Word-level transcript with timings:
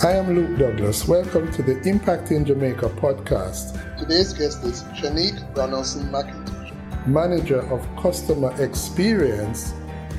I 0.00 0.12
am 0.12 0.32
Luke 0.32 0.56
Douglas. 0.60 1.08
Welcome 1.08 1.50
to 1.50 1.60
the 1.60 1.74
Impacting 1.80 2.46
Jamaica 2.46 2.88
podcast. 3.00 3.98
Today's 3.98 4.32
guest 4.32 4.62
is 4.62 4.84
Shanique 4.94 5.52
Donaldson 5.56 6.08
McIntosh, 6.12 7.06
Manager 7.08 7.62
of 7.72 7.84
Customer 8.00 8.54
Experience 8.62 9.72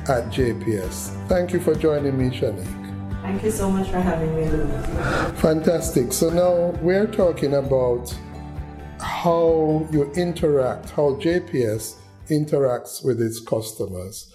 at 0.06 0.26
JPS. 0.26 1.26
Thank 1.28 1.54
you 1.54 1.60
for 1.60 1.74
joining 1.74 2.18
me, 2.18 2.28
Shanique. 2.28 3.22
Thank 3.22 3.42
you 3.42 3.50
so 3.50 3.70
much 3.70 3.88
for 3.88 4.02
having 4.02 4.36
me, 4.36 4.50
Luke. 4.50 4.70
Fantastic. 5.36 6.12
So 6.12 6.28
now 6.28 6.78
we're 6.82 7.06
talking 7.06 7.54
about 7.54 8.14
how 9.00 9.88
you 9.90 10.12
interact, 10.12 10.90
how 10.90 11.14
JPS 11.14 11.94
interacts 12.28 13.02
with 13.02 13.22
its 13.22 13.40
customers. 13.40 14.30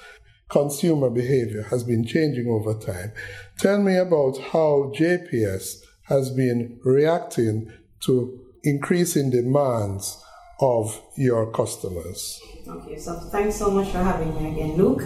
Consumer 0.50 1.12
behavior 1.12 1.64
has 1.70 1.84
been 1.84 2.04
changing 2.04 2.48
over 2.48 2.74
time. 2.74 3.12
Tell 3.58 3.82
me 3.82 3.96
about 3.96 4.38
how 4.52 4.92
JPS 4.94 5.82
has 6.04 6.30
been 6.30 6.78
reacting 6.84 7.72
to 8.02 8.40
increasing 8.64 9.30
demands 9.30 10.22
of 10.60 11.02
your 11.16 11.52
customers. 11.52 12.42
Okay, 12.68 12.98
so 12.98 13.14
thanks 13.32 13.56
so 13.56 13.72
much 13.72 13.90
for 13.90 14.00
having 14.00 14.36
me 14.36 14.52
again, 14.52 14.76
Luke. 14.76 15.04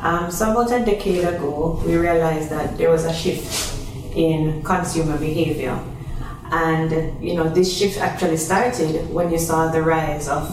Um, 0.00 0.30
so 0.30 0.50
about 0.50 0.72
a 0.72 0.84
decade 0.84 1.24
ago, 1.24 1.80
we 1.86 1.96
realized 1.96 2.50
that 2.50 2.76
there 2.76 2.90
was 2.90 3.04
a 3.04 3.14
shift 3.14 3.72
in 4.16 4.62
consumer 4.62 5.16
behavior. 5.16 5.78
And, 6.50 7.22
you 7.24 7.34
know, 7.34 7.48
this 7.48 7.76
shift 7.76 7.98
actually 7.98 8.36
started 8.36 9.08
when 9.10 9.30
you 9.30 9.38
saw 9.38 9.68
the 9.70 9.82
rise 9.82 10.28
of 10.28 10.44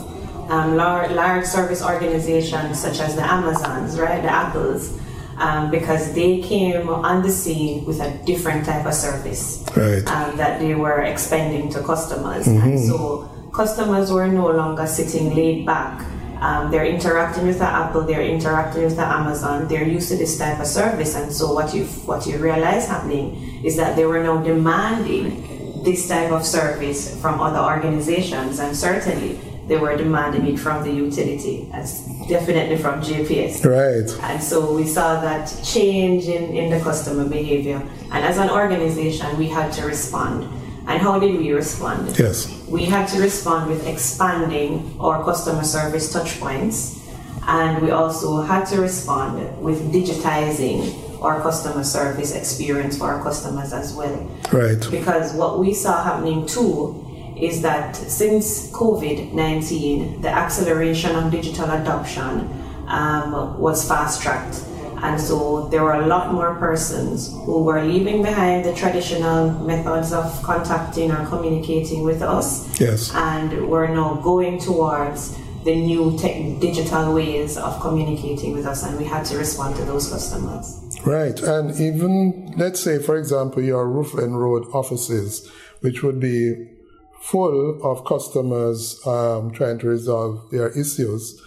um, 0.52 0.76
large, 0.76 1.12
large 1.12 1.46
service 1.46 1.84
organizations 1.84 2.80
such 2.80 3.00
as 3.00 3.16
the 3.16 3.24
Amazons, 3.24 4.00
right, 4.00 4.22
the 4.22 4.32
Apples, 4.32 5.00
um, 5.38 5.72
because 5.72 6.14
they 6.14 6.42
came 6.42 6.90
on 6.90 7.22
the 7.24 7.30
scene 7.30 7.86
with 7.86 8.00
a 8.00 8.12
different 8.26 8.66
type 8.66 8.86
of 8.86 8.94
service 8.94 9.64
Right. 9.76 10.06
um, 10.08 10.38
that 10.38 10.60
they 10.60 10.76
were 10.76 11.02
expanding 11.02 11.70
to 11.72 11.82
customers. 11.82 12.46
Mm-hmm. 12.48 12.68
And 12.68 12.80
so 12.80 13.30
customers 13.54 14.12
were 14.12 14.28
no 14.28 14.48
longer 14.52 14.86
sitting 14.88 15.36
laid 15.36 15.66
back. 15.66 16.06
Um, 16.42 16.72
they're 16.72 16.86
interacting 16.86 17.48
with 17.48 17.60
the 17.60 17.66
Apple, 17.68 18.02
they're 18.02 18.22
interacting 18.22 18.84
with 18.84 18.98
the 18.98 19.06
Amazon, 19.06 19.68
they're 19.70 19.88
used 19.88 20.10
to 20.10 20.18
this 20.18 20.38
type 20.38 20.60
of 20.60 20.68
service. 20.68 21.16
And 21.16 21.32
so 21.32 21.54
what 21.54 21.74
you 21.74 21.86
what 22.06 22.28
you 22.28 22.38
realize 22.38 22.88
happening 22.88 23.64
is 23.64 23.78
that 23.78 23.96
they 23.96 24.06
were 24.06 24.22
now 24.22 24.44
demanding 24.44 25.84
this 25.84 26.08
type 26.08 26.32
of 26.32 26.46
service 26.46 27.20
from 27.22 27.40
other 27.40 27.60
organizations 27.60 28.60
and 28.60 28.76
certainly 28.76 29.40
they 29.68 29.78
were 29.78 29.96
demanding 29.96 30.46
it 30.48 30.60
from 30.60 30.84
the 30.84 30.92
utility, 30.92 31.70
as 31.74 32.06
definitely 32.28 32.78
from 32.78 33.02
JPS. 33.02 33.64
Right. 33.66 34.10
And 34.30 34.44
so 34.44 34.74
we 34.76 34.86
saw 34.86 35.22
that 35.22 35.54
change 35.64 36.26
in, 36.26 36.56
in 36.56 36.70
the 36.70 36.80
customer 36.84 37.26
behavior. 37.28 37.82
And 38.12 38.26
as 38.26 38.38
an 38.38 38.50
organization, 38.50 39.38
we 39.38 39.48
had 39.48 39.72
to 39.74 39.86
respond. 39.86 40.44
And 40.86 41.02
how 41.02 41.18
did 41.18 41.38
we 41.38 41.54
respond? 41.54 42.18
Yes. 42.20 42.66
We 42.68 42.84
had 42.86 43.08
to 43.10 43.22
respond 43.22 43.70
with 43.70 43.88
expanding 43.88 44.96
our 45.00 45.24
customer 45.24 45.64
service 45.64 46.12
touch 46.12 46.40
points. 46.42 47.00
And 47.48 47.82
we 47.82 47.92
also 47.92 48.42
had 48.42 48.66
to 48.66 48.82
respond 48.82 49.62
with 49.62 49.94
digitizing 49.94 51.00
our 51.22 51.42
customer 51.42 51.84
service 51.86 52.36
experience 52.36 52.98
for 52.98 53.06
our 53.06 53.24
customers 53.24 53.72
as 53.72 53.94
well 53.94 54.30
Right. 54.52 54.86
because 54.92 55.34
what 55.34 55.58
we 55.58 55.74
saw 55.74 56.04
happening 56.04 56.46
too 56.46 57.00
is 57.38 57.62
that 57.62 57.96
since 57.96 58.72
COVID 58.72 59.34
19, 59.34 60.22
the 60.22 60.30
acceleration 60.30 61.16
of 61.16 61.32
digital 61.32 61.70
adoption 61.72 62.50
um, 62.88 63.60
was 63.60 63.88
fast 63.88 64.22
tracked. 64.22 64.64
And 65.02 65.20
so 65.20 65.68
there 65.68 65.84
were 65.84 65.96
a 65.96 66.08
lot 66.08 66.34
more 66.34 66.56
persons 66.56 67.30
who 67.46 67.62
were 67.64 67.84
leaving 67.84 68.22
behind 68.24 68.64
the 68.64 68.74
traditional 68.74 69.52
methods 69.52 70.14
of 70.14 70.24
contacting 70.44 71.12
or 71.12 71.26
communicating 71.28 72.04
with 72.04 72.22
us 72.22 72.80
Yes. 72.80 73.12
and 73.14 73.70
we're 73.70 73.90
now 73.90 74.16
going 74.24 74.60
towards 74.60 75.38
the 75.66 75.76
new 75.76 76.18
tech, 76.18 76.60
digital 76.62 77.14
ways 77.14 77.58
of 77.58 77.80
communicating 77.82 78.54
with 78.54 78.66
us, 78.66 78.84
and 78.84 78.98
we 78.98 79.06
had 79.06 79.26
to 79.26 79.38
respond 79.38 79.76
to 79.78 79.84
those 79.86 80.10
customers. 80.10 80.82
Right. 81.06 81.38
And 81.42 81.72
even, 81.80 82.54
let's 82.58 82.82
say, 82.82 83.00
for 83.00 83.18
example, 83.18 83.62
your 83.64 83.86
Roofland 83.88 84.36
Road 84.36 84.66
offices, 84.74 85.50
which 85.82 86.04
would 86.04 86.20
be 86.20 86.68
full 87.32 87.82
of 87.90 88.04
customers 88.06 89.00
um, 89.08 89.52
trying 89.52 89.80
to 89.80 89.88
resolve 89.88 90.50
their 90.52 90.70
issues. 90.70 91.42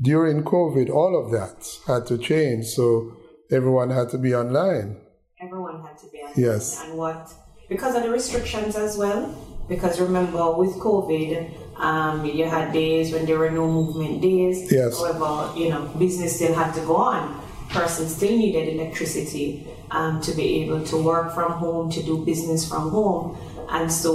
During 0.00 0.42
COVID, 0.42 0.88
all 0.90 1.12
of 1.22 1.30
that 1.32 1.58
had 1.86 2.06
to 2.06 2.16
change. 2.18 2.66
So 2.66 3.12
everyone 3.50 3.90
had 3.90 4.08
to 4.10 4.18
be 4.18 4.34
online. 4.34 4.96
everyone 5.40 5.76
had 5.86 5.96
to 5.98 6.06
be 6.12 6.18
on 6.26 6.32
Yes. 6.36 6.64
and 6.84 6.92
what 7.02 7.22
because 7.68 7.94
of 7.94 8.02
the 8.02 8.10
restrictions 8.10 8.74
as 8.86 8.92
well 9.02 9.20
because 9.68 9.94
remember 10.00 10.42
with 10.60 10.74
covid 10.86 11.30
um, 11.88 12.24
you 12.24 12.44
had 12.56 12.72
days 12.72 13.06
when 13.12 13.24
there 13.28 13.38
were 13.44 13.50
no 13.62 13.66
movement 13.78 14.14
days 14.20 14.56
Yes. 14.72 14.98
however 14.98 15.30
you 15.60 15.68
know 15.72 15.82
business 16.04 16.30
still 16.38 16.54
had 16.62 16.70
to 16.78 16.82
go 16.92 16.96
on 16.96 17.22
Persons 17.70 18.10
still 18.18 18.36
needed 18.44 18.64
electricity 18.76 19.48
um, 19.96 20.20
to 20.26 20.30
be 20.40 20.46
able 20.62 20.82
to 20.90 20.96
work 21.12 21.26
from 21.36 21.50
home 21.64 21.84
to 21.96 22.00
do 22.10 22.14
business 22.24 22.60
from 22.70 22.84
home 22.98 23.24
and 23.76 23.86
so 24.02 24.12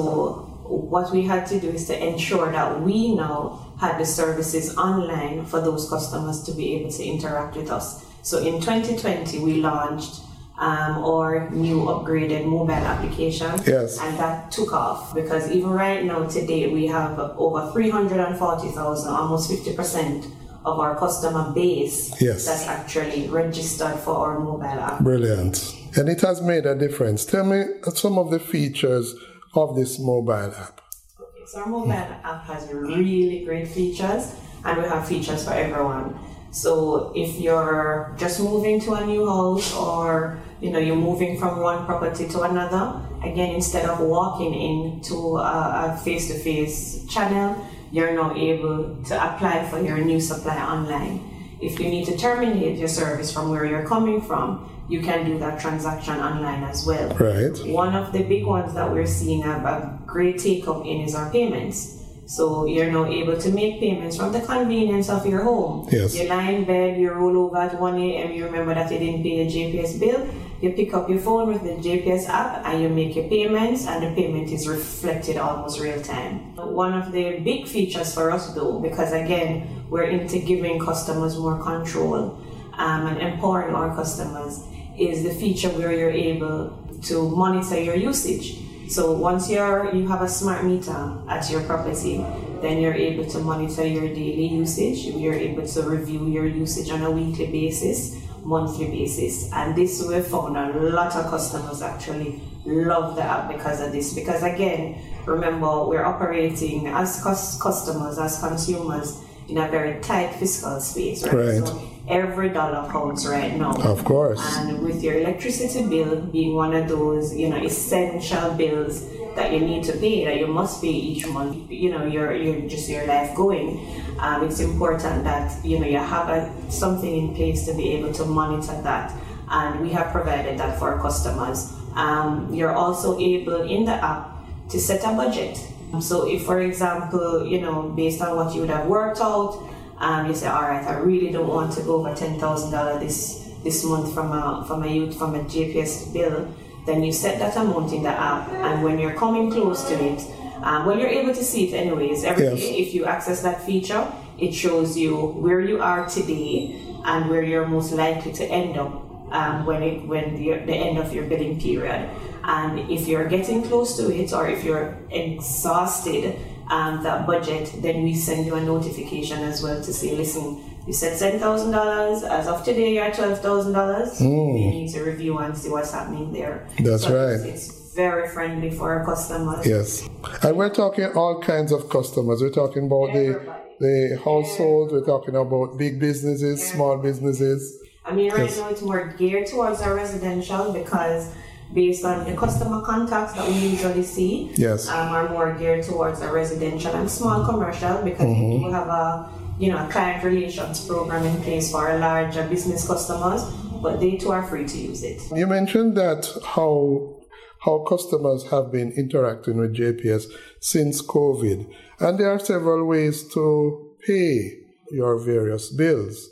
what 0.66 1.12
we 1.12 1.24
had 1.24 1.46
to 1.48 1.60
do 1.60 1.70
is 1.70 1.88
to 1.88 2.08
ensure 2.08 2.52
that 2.52 2.82
we 2.82 3.16
now 3.16 3.74
had 3.80 4.00
the 4.00 4.06
services 4.06 4.76
online 4.78 5.46
for 5.46 5.60
those 5.62 5.90
customers 5.90 6.44
to 6.44 6.52
be 6.54 6.76
able 6.76 6.92
to 6.92 7.04
interact 7.04 7.56
with 7.56 7.70
us. 7.70 8.06
So 8.22 8.38
in 8.40 8.62
2020, 8.62 9.40
we 9.40 9.56
launched 9.56 10.22
um, 10.58 11.04
our 11.04 11.50
new 11.50 11.82
upgraded 11.82 12.46
mobile 12.46 12.72
application. 12.74 13.52
Yes. 13.66 14.00
And 14.00 14.18
that 14.18 14.52
took 14.52 14.72
off 14.72 15.14
because 15.14 15.52
even 15.52 15.72
right 15.72 16.04
now, 16.04 16.26
today, 16.26 16.68
we 16.72 16.88
have 16.88 17.20
over 17.20 17.72
340,000, 17.72 19.12
almost 19.12 19.52
50% 19.52 20.32
of 20.66 20.80
our 20.80 20.96
customer 20.98 21.52
base 21.54 22.14
Yes. 22.22 22.46
that's 22.46 22.68
actually 22.68 23.28
registered 23.28 24.00
for 24.00 24.16
our 24.16 24.40
mobile 24.40 24.66
app. 24.66 25.00
Brilliant. 25.02 25.76
And 25.98 26.08
it 26.08 26.22
has 26.22 26.42
made 26.42 26.66
a 26.66 26.76
difference. 26.76 27.26
Tell 27.26 27.44
me 27.46 27.66
some 27.94 28.18
of 28.18 28.32
the 28.32 28.40
features 28.40 29.14
of 29.56 29.76
this 29.76 30.00
mobile 30.00 30.54
app. 30.56 30.82
Okay, 31.20 31.46
so 31.46 31.62
our 31.62 31.68
mobile 31.68 31.92
app 31.92 32.46
has 32.46 32.72
really 32.74 33.44
great 33.46 33.68
features, 33.68 34.36
and 34.66 34.82
we 34.82 34.88
have 34.88 35.08
features 35.08 35.44
for 35.46 35.54
everyone. 35.54 36.18
So 36.52 37.12
if 37.16 37.40
you're 37.40 38.14
just 38.18 38.40
moving 38.40 38.80
to 38.82 38.94
a 38.94 39.06
new 39.06 39.26
house, 39.26 39.74
or 39.76 40.38
you 40.62 40.70
know 40.70 40.80
you're 40.80 40.96
moving 40.96 41.38
from 41.40 41.62
one 41.62 41.86
property 41.86 42.28
to 42.30 42.42
another, 42.42 43.02
again 43.24 43.56
instead 43.56 43.86
of 43.86 44.00
walking 44.00 44.54
into 44.54 45.38
a, 45.38 45.98
a 45.98 46.02
face-to-face 46.04 47.06
channel, 47.10 47.58
you're 47.92 48.14
now 48.14 48.36
able 48.36 49.02
to 49.06 49.14
apply 49.18 49.68
for 49.70 49.80
your 49.82 49.98
new 49.98 50.20
supply 50.20 50.58
online. 50.58 51.33
If 51.64 51.80
you 51.80 51.90
need 51.90 52.06
to 52.06 52.18
terminate 52.18 52.78
your 52.78 52.88
service 52.88 53.32
from 53.32 53.50
where 53.50 53.66
you're 53.66 53.88
coming 53.88 54.22
from, 54.22 54.70
you 54.90 55.02
can 55.02 55.26
do 55.26 55.40
that 55.40 55.62
transaction 55.62 56.20
online 56.20 56.64
as 56.64 56.86
well. 56.86 57.10
Right. 57.16 57.56
One 57.68 57.96
of 57.96 58.12
the 58.12 58.24
big 58.24 58.46
ones 58.46 58.74
that 58.74 58.92
we're 58.92 59.08
seeing 59.08 59.44
a, 59.44 59.52
a 59.52 60.00
great 60.06 60.40
take 60.40 60.68
up 60.68 60.86
in 60.86 61.02
is 61.02 61.16
our 61.16 61.32
payments. 61.32 62.04
So 62.26 62.66
you're 62.66 62.92
now 62.92 63.06
able 63.06 63.38
to 63.38 63.50
make 63.52 63.80
payments 63.80 64.18
from 64.18 64.32
the 64.32 64.42
convenience 64.42 65.10
of 65.10 65.26
your 65.26 65.44
home. 65.44 65.88
Yes. 65.92 66.16
You 66.16 66.28
lie 66.28 66.52
in 66.52 66.66
bed, 66.66 67.00
you 67.00 67.12
roll 67.12 67.38
over 67.38 67.58
at 67.58 67.80
1 67.80 68.00
a.m., 68.00 68.32
you 68.32 68.46
remember 68.46 68.74
that 68.74 68.92
you 68.92 69.00
didn't 69.00 69.24
pay 69.24 69.44
your 69.44 69.52
JPS 69.52 70.00
bill, 70.00 70.28
you 70.64 70.72
pick 70.72 70.94
up 70.94 71.10
your 71.10 71.20
phone 71.20 71.52
with 71.52 71.62
the 71.64 71.72
JPS 71.72 72.30
app 72.30 72.66
and 72.66 72.82
you 72.82 72.88
make 72.88 73.18
your 73.18 73.28
payments, 73.28 73.86
and 73.86 74.02
the 74.02 74.16
payment 74.16 74.50
is 74.50 74.66
reflected 74.66 75.36
almost 75.36 75.78
real 75.82 76.02
time. 76.02 76.56
One 76.56 76.94
of 76.94 77.12
the 77.12 77.40
big 77.40 77.68
features 77.68 78.14
for 78.14 78.32
us, 78.32 78.54
though, 78.54 78.80
because 78.80 79.12
again, 79.12 79.86
we're 79.90 80.04
into 80.04 80.40
giving 80.40 80.80
customers 80.80 81.38
more 81.38 81.62
control 81.62 82.42
um, 82.76 83.08
and 83.08 83.18
empowering 83.22 83.76
our 83.76 83.94
customers, 83.94 84.64
is 84.98 85.24
the 85.24 85.34
feature 85.34 85.68
where 85.68 85.92
you're 85.92 86.10
able 86.10 86.72
to 87.02 87.30
monitor 87.30 87.82
your 87.82 87.96
usage. 87.96 88.58
So 88.88 89.12
once 89.12 89.50
you're 89.50 89.94
you 89.94 90.08
have 90.08 90.22
a 90.22 90.30
smart 90.30 90.64
meter 90.64 91.18
at 91.28 91.50
your 91.50 91.62
property, 91.64 92.24
then 92.64 92.80
you're 92.80 92.94
able 92.94 93.26
to 93.26 93.40
monitor 93.40 93.86
your 93.86 94.08
daily 94.08 94.48
usage. 94.48 95.06
You're 95.06 95.34
able 95.34 95.68
to 95.68 95.82
review 95.84 96.28
your 96.28 96.46
usage 96.46 96.90
on 96.90 97.02
a 97.04 97.12
weekly 97.12 97.48
basis. 97.48 98.24
monthly 98.46 98.88
basis. 98.88 99.52
And 99.54 99.76
this 99.76 100.04
we 100.06 100.20
found 100.22 100.58
a 100.58 100.68
lot 100.92 101.16
of 101.16 101.30
customers 101.30 101.82
actually 101.82 102.42
love 102.66 103.16
the 103.16 103.24
app 103.24 103.52
because 103.52 103.82
of 103.82 103.92
this. 103.92 104.14
Because 104.14 104.44
again, 104.44 105.02
remember 105.26 105.86
we're 105.86 106.04
operating 106.04 106.88
as 106.88 107.22
customers, 107.24 108.20
as 108.20 108.40
consumers 108.40 109.22
in 109.48 109.58
a 109.58 109.68
very 109.70 110.02
tight 110.02 110.34
fiscal 110.36 110.80
space, 110.80 111.24
right? 111.24 111.34
right. 111.34 111.68
So 111.68 111.90
every 112.08 112.50
dollar 112.50 112.90
counts 112.92 113.26
right 113.26 113.56
now. 113.56 113.74
Of 113.74 114.04
course. 114.06 114.42
And 114.58 114.82
with 114.82 115.04
your 115.04 115.20
electricity 115.20 115.88
bill 115.88 116.22
being 116.22 116.56
one 116.56 116.74
of 116.74 116.88
those, 116.88 117.36
you 117.36 117.50
know, 117.50 117.58
essential 117.58 118.52
bills 118.52 119.06
that 119.36 119.52
you 119.52 119.60
need 119.60 119.84
to 119.86 119.94
pay, 119.94 120.26
that 120.26 120.38
you 120.38 120.48
must 120.48 120.82
pay 120.82 120.90
each 120.90 121.28
month, 121.28 121.70
you 121.72 121.92
know, 121.92 122.06
your 122.06 122.36
your 122.36 122.62
just 122.70 122.90
your 122.90 123.06
life 123.06 123.36
going. 123.36 123.80
Um, 124.20 124.46
it's 124.46 124.60
important 124.60 125.24
that 125.24 125.64
you 125.66 125.80
know 125.80 125.88
you 125.88 125.98
have 125.98 126.30
a, 126.30 126.72
something 126.72 127.16
in 127.16 127.36
place 127.36 127.66
to 127.66 127.74
be 127.74 127.94
able 127.94 128.14
to 128.14 128.26
monitor 128.26 128.80
that, 128.82 129.14
and 129.50 129.82
we 129.82 129.90
have 129.90 130.12
provided 130.12 130.58
that 130.60 130.80
for 130.80 130.94
our 130.94 131.02
customers. 131.02 131.74
Um, 131.96 132.54
you're 132.54 132.74
also 132.74 133.20
able 133.20 133.62
in 133.64 133.86
the 133.86 133.94
app 133.94 134.30
to 134.70 134.80
set 134.80 135.04
a 135.04 135.16
budget. 135.16 135.60
So 136.02 136.28
if, 136.28 136.44
for 136.44 136.60
example, 136.60 137.46
you 137.46 137.62
know, 137.62 137.94
based 137.96 138.20
on 138.22 138.36
what 138.36 138.56
you 138.56 138.62
would 138.62 138.72
have 138.72 138.88
worked 138.88 139.22
out, 139.22 139.62
um, 140.00 140.28
you 140.28 140.34
say, 140.34 140.48
all 140.48 140.64
right, 140.64 140.84
I 140.84 140.98
really 140.98 141.32
don't 141.32 141.48
want 141.48 141.74
to 141.74 141.82
go 141.84 142.00
over 142.00 142.16
ten 142.16 142.40
thousand 142.40 142.72
dollars 142.72 143.00
this 143.00 143.44
this 143.64 143.86
month 143.86 144.14
from 144.14 144.32
a 144.32 144.66
from 144.68 144.84
a 144.84 144.88
youth 144.88 145.18
from 145.18 145.36
a 145.36 145.40
JPS 145.44 146.12
bill, 146.12 146.48
then 146.86 147.04
you 147.04 147.12
set 147.12 147.40
that 147.40 147.56
amount 147.56 147.94
in 147.94 148.04
the 148.04 148.10
app, 148.10 148.50
and 148.50 148.84
when 148.84 149.00
you're 149.00 149.14
coming 149.14 149.52
close 149.52 149.84
to 149.88 149.94
it, 149.94 150.22
um, 150.64 150.86
well, 150.86 150.98
you're 150.98 151.10
able 151.10 151.34
to 151.34 151.44
see 151.44 151.68
it 151.68 151.74
anyways 151.76 152.24
every 152.24 152.46
yes. 152.46 152.60
day. 152.60 152.78
If 152.78 152.94
you 152.94 153.06
access 153.06 153.42
that 153.42 153.64
feature, 153.66 154.08
it 154.38 154.54
shows 154.54 154.98
you 154.98 155.16
where 155.16 155.60
you 155.60 155.82
are 155.82 156.08
today 156.08 156.80
and 157.06 157.30
where 157.30 157.44
you're 157.44 157.68
most 157.68 157.92
likely 157.92 158.32
to 158.34 158.46
end 158.46 158.78
up 158.78 158.94
um, 159.32 159.66
when 159.66 159.84
it 159.84 160.08
when 160.08 160.36
the, 160.36 160.52
the 160.66 160.74
end 160.74 160.98
of 160.98 161.14
your 161.14 161.26
billing 161.26 161.60
period. 161.60 162.10
And 162.46 162.92
if 162.92 163.08
you're 163.08 163.28
getting 163.28 163.64
close 163.64 163.98
to 163.98 164.14
it, 164.14 164.34
or 164.34 164.50
if 164.50 164.64
you're 164.64 164.98
exhausted 165.12 166.38
um, 166.70 167.04
that 167.04 167.26
budget, 167.26 167.72
then 167.78 168.04
we 168.04 168.16
send 168.16 168.46
you 168.46 168.56
a 168.56 168.62
notification 168.62 169.44
as 169.44 169.62
well 169.64 169.82
to 169.84 169.94
say, 169.94 170.16
listen, 170.16 170.62
you 170.88 170.94
said 170.94 171.18
seven 171.18 171.40
thousand 171.40 171.72
dollars. 171.72 172.24
As 172.24 172.48
of 172.48 172.64
today, 172.64 172.94
you're 172.94 173.06
at 173.06 173.16
twelve 173.16 173.40
thousand 173.40 173.74
dollars. 173.74 174.20
Mm. 174.20 174.60
You 174.60 174.72
need 174.72 174.90
to 174.92 175.04
review 175.04 175.38
and 175.38 175.58
see 175.58 175.70
what's 175.70 175.92
happening 175.92 176.32
there. 176.34 176.68
That's 176.80 177.04
so 177.04 177.16
right. 177.16 177.40
It's, 177.48 177.70
it's, 177.70 177.84
very 177.94 178.28
friendly 178.28 178.72
for 178.72 178.92
our 178.92 179.06
customers. 179.06 179.68
Yes, 179.68 180.10
and 180.42 180.58
we're 180.58 180.74
talking 180.74 181.06
all 181.14 181.40
kinds 181.40 181.72
of 181.72 181.90
customers. 181.90 182.42
We're 182.42 182.50
talking 182.50 182.88
about 182.88 183.12
Everybody. 183.12 183.46
the 183.80 184.16
the 184.16 184.22
household. 184.24 184.92
We're 184.92 185.06
talking 185.06 185.36
about 185.36 185.78
big 185.78 186.00
businesses, 186.00 186.60
Everybody. 186.60 186.76
small 186.76 186.98
businesses. 186.98 187.80
I 188.04 188.14
mean, 188.14 188.32
right 188.32 188.50
yes. 188.50 188.58
now 188.58 188.70
it's 188.70 188.82
more 188.82 189.14
geared 189.18 189.46
towards 189.46 189.80
our 189.82 189.94
residential 189.94 190.74
because 190.74 191.32
based 191.74 192.04
on 192.04 192.26
the 192.26 192.36
customer 192.36 192.82
contacts 192.82 193.34
that 193.34 193.48
we 193.48 193.56
usually 193.56 194.04
see 194.04 194.52
yes. 194.56 194.88
um, 194.90 195.10
are 195.10 195.30
more 195.30 195.54
geared 195.54 195.84
towards 195.84 196.22
a 196.22 196.32
residential 196.32 196.94
and 196.94 197.10
small 197.10 197.46
commercial 197.46 198.02
because 198.04 198.26
mm-hmm. 198.26 198.66
we 198.66 198.72
have 198.72 198.88
a 198.88 199.30
you 199.60 199.72
know 199.72 199.86
a 199.86 199.90
client 199.90 200.24
relations 200.24 200.86
program 200.88 201.26
in 201.26 201.42
place 201.42 201.72
for 201.72 201.88
our 201.88 202.00
larger 202.00 202.48
business 202.48 202.88
customers 202.88 203.44
but 203.82 204.00
they 204.00 204.18
too 204.18 204.32
are 204.32 204.44
free 204.44 204.66
to 204.66 204.78
use 204.78 205.04
it 205.04 205.22
you 205.36 205.48
mentioned 205.48 205.96
that 205.96 206.30
how 206.46 207.20
how 207.60 207.80
customers 207.80 208.50
have 208.50 208.72
been 208.72 208.92
interacting 208.92 209.58
with 209.58 209.76
JPS 209.76 210.26
since 210.60 211.02
COVID 211.02 211.72
and 212.00 212.20
there 212.20 212.30
are 212.30 212.40
several 212.40 212.86
ways 212.86 213.24
to 213.34 213.96
pay 214.06 214.52
your 214.92 215.18
various 215.20 215.72
bills 215.72 216.30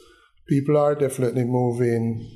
people 0.48 0.78
are 0.78 0.96
definitely 0.96 1.46
moving 1.46 2.30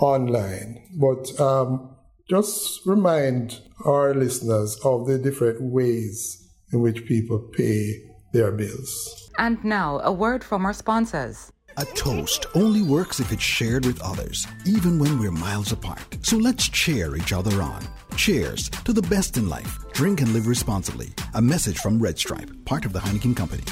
online 0.00 0.82
but 1.00 1.38
um, 1.40 1.96
just 2.28 2.84
remind 2.84 3.60
our 3.84 4.14
listeners 4.14 4.78
of 4.84 5.06
the 5.06 5.18
different 5.18 5.62
ways 5.62 6.42
in 6.72 6.80
which 6.80 7.06
people 7.06 7.38
pay 7.38 8.02
their 8.32 8.52
bills. 8.52 9.25
And 9.38 9.62
now, 9.64 10.00
a 10.02 10.12
word 10.12 10.42
from 10.42 10.64
our 10.64 10.72
sponsors. 10.72 11.52
A 11.78 11.84
toast 11.84 12.46
only 12.54 12.80
works 12.80 13.20
if 13.20 13.32
it's 13.32 13.42
shared 13.42 13.84
with 13.84 14.00
others, 14.02 14.46
even 14.64 14.98
when 14.98 15.18
we're 15.18 15.30
miles 15.30 15.72
apart. 15.72 16.16
So 16.22 16.38
let's 16.38 16.68
cheer 16.68 17.16
each 17.16 17.34
other 17.34 17.60
on. 17.60 17.86
Cheers 18.16 18.70
to 18.70 18.94
the 18.94 19.02
best 19.02 19.36
in 19.36 19.48
life. 19.48 19.78
Drink 19.92 20.22
and 20.22 20.32
live 20.32 20.46
responsibly. 20.46 21.12
A 21.34 21.42
message 21.42 21.78
from 21.78 21.98
Red 21.98 22.18
Stripe, 22.18 22.50
part 22.64 22.86
of 22.86 22.94
the 22.94 22.98
Heineken 22.98 23.36
Company. 23.36 23.64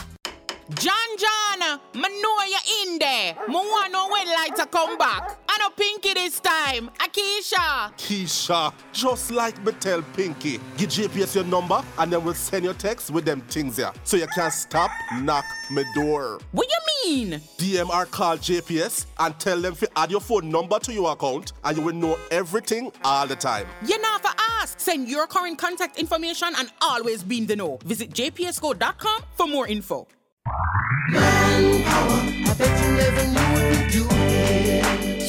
John 0.74 0.94
John, 1.18 1.80
me 1.94 2.22
know 2.22 2.36
you 2.46 2.58
in 2.82 2.98
there. 2.98 3.34
Me 3.48 3.54
want 3.54 3.92
know 3.92 4.08
when 4.10 4.26
light 4.26 4.56
to 4.56 4.66
come 4.66 4.98
back. 4.98 5.38
I 5.54 5.58
know 5.58 5.70
Pinky 5.70 6.14
this 6.14 6.40
time. 6.40 6.90
Akisha. 6.98 7.96
Keisha, 7.96 8.74
just 8.92 9.30
like 9.30 9.64
me 9.64 9.70
tell 9.78 10.02
Pinky, 10.02 10.58
give 10.76 10.90
JPS 10.90 11.36
your 11.36 11.44
number 11.44 11.80
and 11.98 12.12
then 12.12 12.24
we'll 12.24 12.34
send 12.34 12.64
your 12.64 12.74
text 12.74 13.12
with 13.12 13.24
them 13.24 13.40
things 13.42 13.76
here. 13.76 13.92
So 14.02 14.16
you 14.16 14.26
can 14.34 14.50
stop, 14.50 14.90
knock 15.20 15.44
me 15.70 15.84
door. 15.94 16.40
What 16.50 16.66
you 16.68 16.78
mean? 17.04 17.40
DMR 17.58 18.10
call 18.10 18.36
JPS 18.36 19.06
and 19.20 19.38
tell 19.38 19.60
them 19.60 19.76
to 19.76 19.88
add 19.96 20.10
your 20.10 20.20
phone 20.20 20.48
number 20.48 20.80
to 20.80 20.92
your 20.92 21.12
account 21.12 21.52
and 21.62 21.76
you 21.76 21.84
will 21.84 21.94
know 21.94 22.18
everything 22.32 22.90
all 23.04 23.28
the 23.28 23.36
time. 23.36 23.68
You 23.86 24.00
know 24.02 24.18
for 24.20 24.30
ask. 24.60 24.80
Send 24.80 25.08
your 25.08 25.28
current 25.28 25.56
contact 25.56 26.00
information 26.00 26.48
and 26.56 26.68
always 26.80 27.22
be 27.22 27.38
in 27.38 27.46
the 27.46 27.54
know. 27.54 27.78
Visit 27.84 28.10
jpsco.com 28.10 29.22
for 29.36 29.46
more 29.46 29.68
info. 29.68 30.08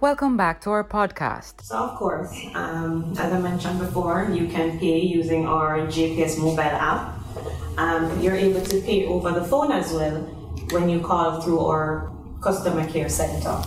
Welcome 0.00 0.36
back 0.36 0.60
to 0.60 0.70
our 0.70 0.84
podcast. 0.84 1.62
So, 1.62 1.76
of 1.76 1.98
course, 1.98 2.30
um, 2.54 3.14
as 3.18 3.32
I 3.32 3.40
mentioned 3.40 3.80
before, 3.80 4.30
you 4.30 4.46
can 4.46 4.78
pay 4.78 5.00
using 5.00 5.44
our 5.44 5.78
JPS 5.90 6.38
mobile 6.38 6.60
app. 6.60 7.18
Um, 7.76 8.20
you're 8.22 8.36
able 8.36 8.60
to 8.60 8.80
pay 8.82 9.06
over 9.06 9.32
the 9.32 9.42
phone 9.42 9.72
as 9.72 9.92
well 9.92 10.20
when 10.70 10.88
you 10.88 11.00
call 11.00 11.40
through 11.40 11.58
our 11.66 12.12
customer 12.40 12.86
care 12.88 13.08
center. 13.08 13.60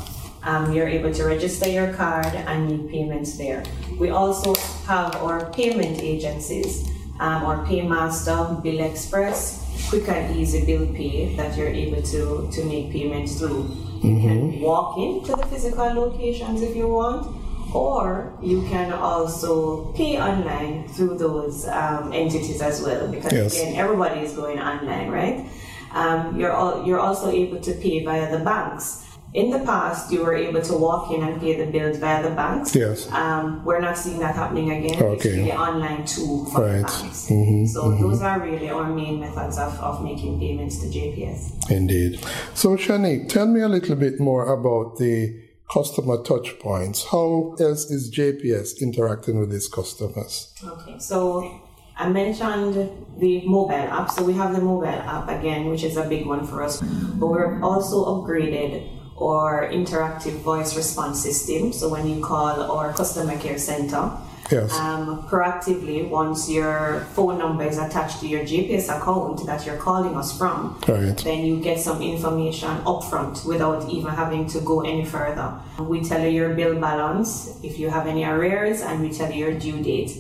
Um, 0.44 0.72
you're 0.72 0.88
able 0.88 1.14
to 1.14 1.26
register 1.26 1.68
your 1.68 1.92
card 1.92 2.34
and 2.34 2.80
make 2.80 2.92
payments 2.92 3.38
there. 3.38 3.66
We 4.00 4.12
also 4.12 4.56
have 4.88 5.14
our 5.18 5.52
payment 5.52 6.00
agencies, 6.00 6.88
um, 7.20 7.44
our 7.44 7.66
Paymaster, 7.66 8.64
Bill 8.64 8.80
Express, 8.80 9.61
quick 9.92 10.08
and 10.08 10.38
easy 10.38 10.66
bill 10.66 10.88
pay 10.96 11.36
that 11.36 11.58
you're 11.58 11.68
able 11.68 12.02
to, 12.02 12.50
to 12.50 12.64
make 12.64 12.90
payments 12.94 13.38
through. 13.38 13.68
You 14.02 14.16
mm-hmm. 14.16 14.22
can 14.22 14.62
walk 14.62 14.98
into 14.98 15.36
the 15.36 15.46
physical 15.48 15.86
locations 15.94 16.62
if 16.62 16.78
you 16.78 16.88
want, 16.88 17.28
or 17.76 18.32
you 18.42 18.62
can 18.70 18.94
also 18.94 19.92
pay 19.92 20.18
online 20.18 20.88
through 20.88 21.18
those 21.18 21.68
um, 21.68 22.14
entities 22.14 22.62
as 22.62 22.82
well. 22.82 23.10
Because 23.10 23.34
yes. 23.34 23.60
again, 23.60 23.76
everybody 23.76 24.22
is 24.22 24.32
going 24.32 24.60
online, 24.60 25.10
right? 25.10 25.46
Um, 25.92 26.40
you're 26.40 26.54
all, 26.54 26.88
you're 26.88 27.02
also 27.02 27.30
able 27.30 27.60
to 27.60 27.74
pay 27.74 28.06
via 28.06 28.32
the 28.32 28.42
banks. 28.46 29.06
In 29.34 29.50
the 29.50 29.60
past, 29.60 30.12
you 30.12 30.24
were 30.24 30.36
able 30.36 30.62
to 30.62 30.74
walk 30.74 31.10
in 31.12 31.24
and 31.24 31.40
pay 31.40 31.56
the 31.56 31.72
bills 31.72 31.98
via 31.98 32.22
the 32.22 32.36
banks. 32.36 32.76
Yes. 32.76 33.10
Um, 33.12 33.64
we're 33.64 33.80
not 33.80 33.98
seeing 33.98 34.20
that 34.20 34.36
happening 34.36 34.72
again. 34.72 35.02
Okay. 35.02 35.14
It's 35.14 35.26
really 35.26 35.52
online 35.54 36.06
tool 36.06 36.46
for 36.46 36.66
right. 36.66 36.78
the 36.78 36.84
banks. 36.84 37.30
Mm-hmm. 37.30 37.66
So 37.68 37.84
mm-hmm. 37.84 38.02
those 38.04 38.22
are 38.22 38.42
really 38.42 38.70
our 38.70 38.90
main 38.94 39.22
methods 39.22 39.58
of, 39.58 39.80
of 39.80 40.04
making 40.04 40.38
payments 40.38 40.80
to 40.80 40.88
JPS. 40.88 41.72
Indeed. 41.72 42.20
So 42.56 42.76
Shanique, 42.76 43.30
tell 43.30 43.46
me 43.46 43.62
a 43.62 43.70
little 43.70 43.96
bit 43.96 44.20
more 44.20 44.54
about 44.54 44.98
the 44.98 45.42
customer 45.72 46.22
touch 46.24 46.60
points. 46.60 47.06
How 47.06 47.56
else 47.58 47.90
is 47.90 48.12
JPS 48.12 48.82
interacting 48.82 49.40
with 49.40 49.54
its 49.54 49.70
customers? 49.70 50.54
Okay, 50.62 51.00
so 51.00 51.62
I 51.96 52.10
mentioned 52.10 52.76
the 53.18 53.48
mobile 53.48 53.76
app. 53.76 54.12
So 54.12 54.26
we 54.26 54.34
have 54.34 54.52
the 54.54 54.60
mobile 54.60 54.88
app 54.88 55.30
again, 55.30 55.68
which 55.68 55.84
is 55.84 55.96
a 55.96 56.04
big 56.04 56.26
one 56.26 56.46
for 56.46 56.64
us. 56.64 56.82
But 56.82 57.28
we're 57.28 57.62
also 57.62 58.04
upgraded 58.06 59.01
or 59.22 59.70
interactive 59.72 60.34
voice 60.42 60.76
response 60.76 61.22
system. 61.22 61.72
So 61.72 61.88
when 61.90 62.08
you 62.08 62.20
call 62.24 62.72
our 62.72 62.92
customer 62.92 63.38
care 63.38 63.60
center, 63.60 64.12
Yes. 64.52 64.74
um, 64.78 65.24
proactively, 65.30 66.10
once 66.10 66.50
your 66.50 67.06
phone 67.14 67.38
number 67.38 67.64
is 67.64 67.78
attached 67.78 68.20
to 68.22 68.28
your 68.28 68.42
JPS 68.44 68.90
account 68.90 69.46
that 69.46 69.66
you're 69.66 69.78
calling 69.78 70.16
us 70.18 70.36
from, 70.38 70.76
Right. 70.88 71.16
then 71.24 71.46
you 71.46 71.58
get 71.62 71.80
some 71.80 72.02
information 72.02 72.72
upfront 72.84 73.46
without 73.46 73.88
even 73.90 74.12
having 74.12 74.48
to 74.48 74.60
go 74.60 74.82
any 74.82 75.06
further. 75.06 75.54
We 75.80 76.02
tell 76.04 76.20
you 76.26 76.32
your 76.42 76.50
bill 76.56 76.76
balance, 76.82 77.30
if 77.64 77.80
you 77.80 77.90
have 77.92 78.08
any 78.08 78.26
arrears, 78.26 78.82
and 78.82 79.02
we 79.02 79.10
tell 79.18 79.32
you 79.32 79.46
your 79.46 79.54
due 79.54 79.80
date. 79.84 80.12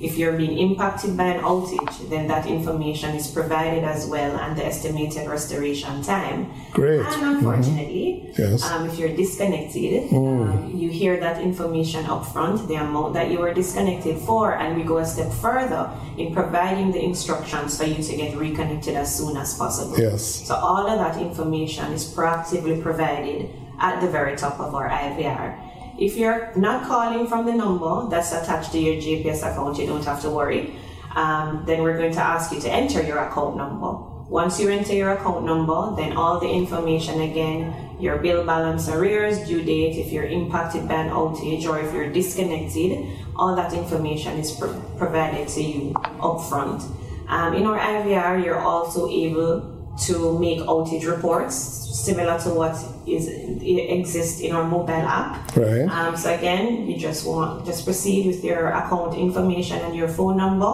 If 0.00 0.16
you're 0.16 0.32
being 0.32 0.56
impacted 0.58 1.14
by 1.16 1.24
an 1.24 1.40
outage, 1.44 2.08
then 2.08 2.26
that 2.28 2.46
information 2.46 3.14
is 3.14 3.28
provided 3.28 3.84
as 3.84 4.06
well 4.06 4.34
and 4.38 4.56
the 4.56 4.64
estimated 4.64 5.28
restoration 5.28 6.02
time. 6.02 6.50
Great. 6.72 7.00
And 7.00 7.36
unfortunately, 7.36 8.32
Yes. 8.38 8.64
um, 8.64 8.88
if 8.88 8.98
you're 8.98 9.14
disconnected, 9.14 10.10
um, 10.12 10.72
you 10.74 10.88
hear 10.88 11.20
that 11.20 11.42
information 11.42 12.06
up 12.06 12.24
front, 12.24 12.66
the 12.66 12.76
amount 12.76 13.12
that 13.14 13.30
you 13.30 13.38
were 13.40 13.52
disconnected 13.52 14.16
for, 14.18 14.54
and 14.56 14.74
we 14.76 14.82
go 14.84 14.98
a 14.98 15.04
step 15.04 15.30
further 15.32 15.90
in 16.16 16.32
providing 16.32 16.92
the 16.92 17.02
instructions 17.02 17.76
for 17.76 17.84
you 17.84 18.02
to 18.02 18.16
get 18.16 18.34
reconnected 18.36 18.94
as 18.94 19.14
soon 19.14 19.36
as 19.36 19.54
possible. 19.54 19.98
Yes. 19.98 20.22
So 20.48 20.54
all 20.54 20.86
of 20.86 20.98
that 20.98 21.20
information 21.20 21.92
is 21.92 22.04
proactively 22.08 22.80
provided 22.82 23.50
at 23.80 24.00
the 24.00 24.08
very 24.08 24.36
top 24.36 24.60
of 24.60 24.74
our 24.74 24.88
IVR. 24.88 25.56
If 25.98 26.16
you're 26.16 26.52
not 26.56 26.86
calling 26.86 27.26
from 27.26 27.46
the 27.46 27.54
number 27.54 28.08
that's 28.08 28.32
attached 28.32 28.72
to 28.72 28.78
your 28.78 28.96
JPS 28.96 29.38
account, 29.38 29.78
you 29.78 29.86
don't 29.86 30.04
have 30.04 30.20
to 30.22 30.30
worry. 30.30 30.74
Um, 31.14 31.64
then 31.66 31.82
we're 31.82 31.98
going 31.98 32.12
to 32.12 32.20
ask 32.20 32.52
you 32.52 32.60
to 32.60 32.70
enter 32.70 33.02
your 33.02 33.18
account 33.18 33.56
number. 33.56 33.92
Once 34.30 34.60
you 34.60 34.68
enter 34.68 34.94
your 34.94 35.10
account 35.10 35.44
number, 35.44 35.96
then 35.96 36.16
all 36.16 36.38
the 36.38 36.48
information 36.48 37.20
again, 37.22 37.74
your 37.98 38.18
bill 38.18 38.46
balance 38.46 38.88
arrears, 38.88 39.40
due 39.46 39.62
date, 39.62 39.96
if 39.96 40.12
you're 40.12 40.24
impacted 40.24 40.86
by 40.86 40.94
an 40.94 41.10
outage 41.10 41.66
or 41.66 41.80
if 41.80 41.92
you're 41.92 42.12
disconnected, 42.12 43.08
all 43.34 43.56
that 43.56 43.72
information 43.72 44.38
is 44.38 44.52
pro- 44.52 44.80
provided 44.96 45.48
to 45.48 45.60
you 45.60 45.92
upfront. 46.22 46.80
Um, 47.28 47.54
in 47.54 47.66
our 47.66 47.78
IVR, 47.78 48.44
you're 48.44 48.60
also 48.60 49.08
able 49.10 49.79
to 50.06 50.38
make 50.38 50.60
outage 50.60 51.06
reports 51.06 51.54
similar 51.90 52.38
to 52.40 52.50
what 52.50 52.76
is 53.06 53.28
exists 53.28 54.40
in 54.40 54.52
our 54.52 54.64
mobile 54.64 54.92
app. 54.92 55.56
Right. 55.56 55.88
Um, 55.88 56.16
so 56.16 56.32
again, 56.32 56.86
you 56.86 56.96
just 56.96 57.26
want 57.26 57.66
just 57.66 57.84
proceed 57.84 58.26
with 58.26 58.42
your 58.44 58.68
account 58.68 59.16
information 59.16 59.78
and 59.78 59.94
your 59.94 60.08
phone 60.08 60.36
number, 60.36 60.70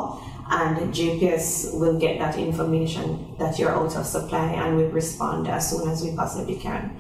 and 0.50 0.94
JPS 0.94 1.78
will 1.78 1.98
get 1.98 2.18
that 2.18 2.38
information 2.38 3.34
that 3.38 3.58
you're 3.58 3.70
out 3.70 3.96
of 3.96 4.06
supply 4.06 4.52
and 4.52 4.76
will 4.76 4.90
respond 4.90 5.48
as 5.48 5.70
soon 5.70 5.88
as 5.88 6.04
we 6.04 6.14
possibly 6.14 6.56
can. 6.56 6.96